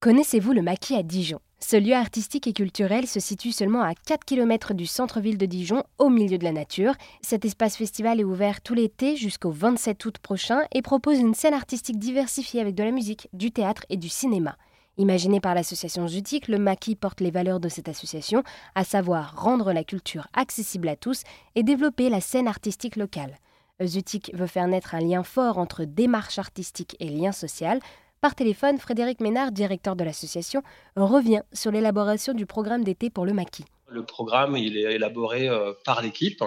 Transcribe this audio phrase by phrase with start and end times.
[0.00, 1.40] Connaissez-vous le Maquis à Dijon?
[1.58, 5.84] Ce lieu artistique et culturel se situe seulement à 4 km du centre-ville de Dijon,
[5.96, 6.92] au milieu de la nature.
[7.22, 11.54] Cet espace festival est ouvert tout l'été jusqu'au 27 août prochain et propose une scène
[11.54, 14.58] artistique diversifiée avec de la musique, du théâtre et du cinéma.
[14.98, 18.42] Imaginé par l'association Zutic, le Maquis porte les valeurs de cette association,
[18.74, 21.22] à savoir rendre la culture accessible à tous
[21.54, 23.38] et développer la scène artistique locale.
[23.82, 27.80] Zutic veut faire naître un lien fort entre démarche artistique et lien social.
[28.26, 30.64] Par téléphone, Frédéric Ménard, directeur de l'association,
[30.96, 33.64] revient sur l'élaboration du programme d'été pour le maquis.
[33.96, 36.44] Le programme, il est élaboré euh, par l'équipe.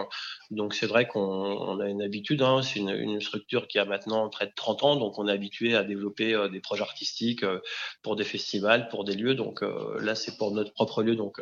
[0.52, 2.62] Donc c'est vrai qu'on a une habitude, hein.
[2.62, 5.84] c'est une, structure qui a maintenant près de 30 ans, donc on est habitué à
[5.84, 7.60] développer euh, des projets artistiques euh,
[8.04, 9.34] pour des festivals, pour des lieux.
[9.34, 9.64] Donc
[10.00, 11.42] là, c'est pour notre propre lieu, donc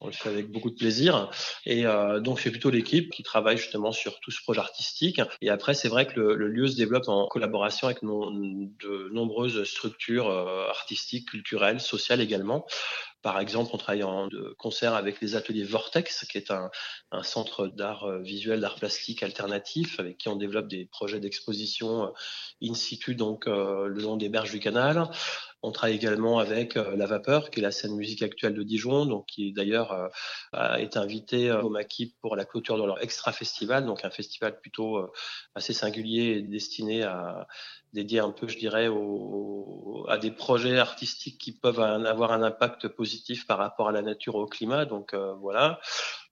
[0.00, 1.30] on le fait avec beaucoup de plaisir.
[1.66, 1.84] Et
[2.20, 5.20] donc c'est plutôt l'équipe qui travaille justement sur tout ce projet artistique.
[5.40, 10.28] Et après, c'est vrai que le, lieu se développe en collaboration avec de nombreuses structures
[10.28, 12.66] artistiques, culturelles, sociales également.
[13.22, 16.70] Par exemple, on travaille en concert avec les ateliers Vortex, qui est un,
[17.22, 22.08] centre d'art euh, visuel, d'art plastique alternatif, avec qui on développe des projets d'exposition euh,
[22.62, 25.08] in situ, donc euh, le long des berges du canal.
[25.62, 29.26] On travaille également avec La Vapeur, qui est la scène musique actuelle de Dijon, donc
[29.26, 30.10] qui d'ailleurs
[30.54, 35.12] est invité au Maquis pour la clôture de leur extra festival, donc un festival plutôt
[35.54, 37.46] assez singulier et destiné à
[37.92, 38.88] dédié un peu, je dirais,
[40.08, 44.34] à des projets artistiques qui peuvent avoir un impact positif par rapport à la nature,
[44.34, 44.84] au climat.
[44.84, 45.80] Donc voilà.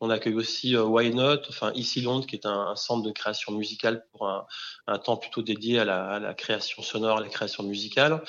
[0.00, 4.06] On accueille aussi Why Not, enfin Ici Londres, qui est un, centre de création musicale
[4.12, 4.28] pour
[4.87, 8.22] un, temps plutôt dédié à la, création sonore, à la création musicale.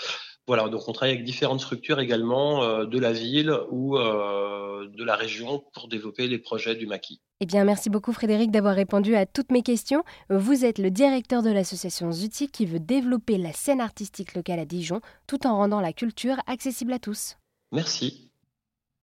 [0.51, 5.03] Voilà, donc on travaille avec différentes structures également euh, de la ville ou euh, de
[5.05, 7.21] la région pour développer les projets du maquis.
[7.39, 10.03] Eh bien, merci beaucoup Frédéric d'avoir répondu à toutes mes questions.
[10.29, 14.65] Vous êtes le directeur de l'association Zuti qui veut développer la scène artistique locale à
[14.65, 17.37] Dijon tout en rendant la culture accessible à tous.
[17.71, 18.30] Merci.